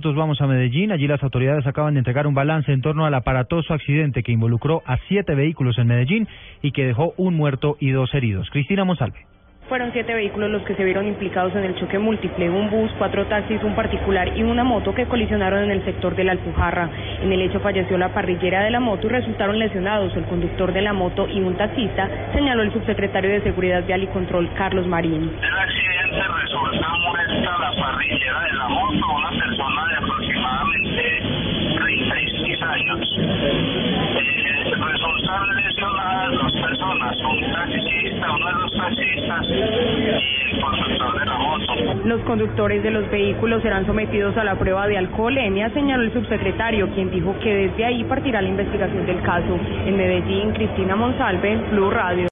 [0.00, 0.92] Nosotros vamos a Medellín.
[0.92, 4.80] Allí las autoridades acaban de entregar un balance en torno al aparatoso accidente que involucró
[4.86, 6.26] a siete vehículos en Medellín
[6.62, 8.48] y que dejó un muerto y dos heridos.
[8.48, 9.26] Cristina Monsalve.
[9.68, 13.26] Fueron siete vehículos los que se vieron implicados en el choque múltiple, un bus, cuatro
[13.26, 16.88] taxis, un particular y una moto que colisionaron en el sector de la Alpujarra.
[17.22, 20.80] En el hecho falleció la parrillera de la moto y resultaron lesionados el conductor de
[20.80, 25.30] la moto y un taxista, señaló el subsecretario de Seguridad Vial y Control, Carlos Marín.
[25.42, 26.99] El accidente resulta
[42.04, 46.88] Los conductores de los vehículos serán sometidos a la prueba de alcoholemia, señaló el subsecretario,
[46.94, 49.58] quien dijo que desde ahí partirá la investigación del caso.
[49.84, 52.26] En Medellín, Cristina Monsalve, Blue Radio.